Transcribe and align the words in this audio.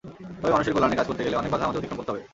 তবে 0.41 0.53
মানুষের 0.55 0.73
কল্যাণে 0.73 0.97
কাজ 0.99 1.07
করতে 1.09 1.23
গেলে 1.25 1.39
অনেক 1.39 1.51
বাধা 1.53 1.65
আমাদের 1.65 1.79
অতিক্রম 1.79 1.97
করতে 1.99 2.11
হবে। 2.11 2.21